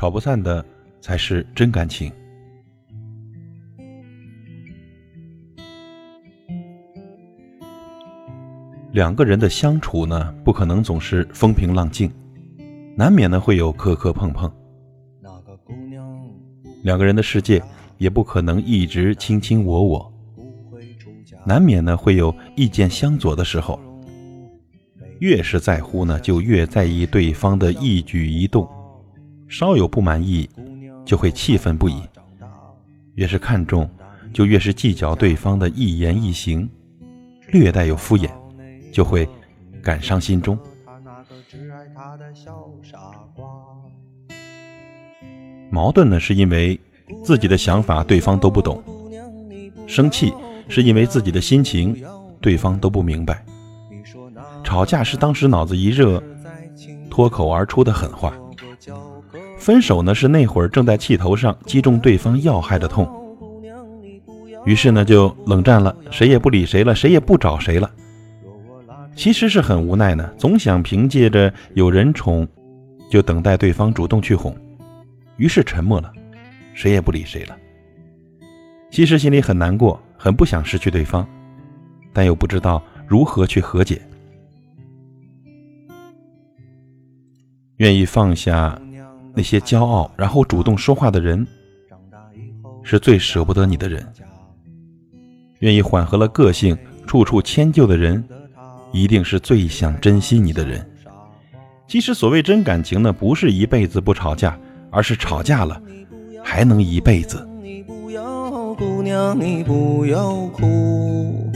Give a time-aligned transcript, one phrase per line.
[0.00, 0.64] 吵不散的
[1.02, 2.10] 才是真感情。
[8.92, 12.10] 两个人的相处呢，不可能总是风平浪静，
[12.96, 14.50] 难免呢会有磕磕碰碰。
[16.82, 17.62] 两个人的世界
[17.98, 20.12] 也不可能一直卿卿我我，
[21.44, 23.78] 难免呢会有意见相左的时候。
[25.18, 28.66] 越是在乎呢，就越在意对方的一举一动，
[29.50, 30.48] 稍有不满意
[31.04, 32.00] 就会气愤不已；
[33.16, 33.90] 越是看重，
[34.32, 36.70] 就越是计较对方的一言一行，
[37.48, 38.30] 略带有敷衍。
[38.92, 39.28] 就会
[39.82, 40.58] 感伤心中。
[45.70, 46.78] 矛盾呢，是因为
[47.24, 48.82] 自己的想法对方都不懂；
[49.86, 50.32] 生气
[50.68, 51.96] 是因为自己的心情
[52.40, 53.34] 对方都不明白；
[54.64, 56.20] 吵架是当时脑子一热，
[57.08, 58.32] 脱口而出的狠话；
[59.60, 63.06] 分手呢，是那会儿正在气头上击中对方要害的痛。
[64.64, 67.90] 于是呢，就冷战了，谁也不理谁了，谁也不找谁了。
[69.14, 72.48] 其实是很无奈呢，总想凭借着有人宠，
[73.10, 74.56] 就等待对方主动去哄，
[75.36, 76.10] 于是沉默了，
[76.72, 77.56] 谁也不理谁了。
[78.90, 81.26] 其实心里很难过，很不想失去对方，
[82.14, 84.00] 但又不知道如何去和解。
[87.76, 88.78] 愿意放下
[89.40, 91.46] 那些骄傲，然后主动说话的人，
[92.82, 94.02] 是最舍不得你的人；
[95.60, 98.22] 愿意缓和了个性，处处迁就的人。
[98.92, 100.86] 一定是最想珍惜你的人。
[101.88, 104.58] 其实，所谓真感情呢，不是一辈子不吵架，
[104.90, 105.80] 而是吵架了
[106.44, 107.48] 还能一辈子。
[107.62, 111.50] 你不要，姑娘，你不要哭。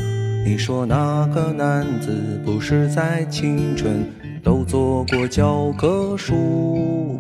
[0.47, 4.11] 你说那个男子不是在青春
[4.43, 7.15] 都做过教科书？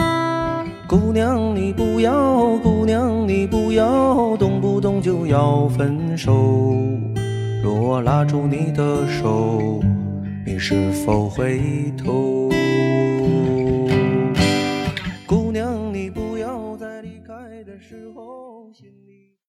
[0.86, 6.32] 姑娘，你不要，姑娘，你不要，动不动就要分手。
[7.62, 9.82] 若我拉住你的手。
[10.46, 11.58] 你是否回
[11.96, 12.50] 头？
[15.26, 18.70] 姑娘，你不要在离开的时候。
[18.72, 19.34] 心里